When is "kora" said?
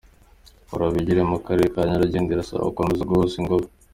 0.67-0.85